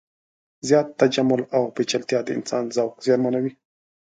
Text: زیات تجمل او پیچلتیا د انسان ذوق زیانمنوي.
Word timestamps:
زیات 0.67 0.87
تجمل 1.01 1.41
او 1.55 1.63
پیچلتیا 1.75 2.19
د 2.23 2.29
انسان 2.37 2.63
ذوق 2.75 2.93
زیانمنوي. 3.05 3.53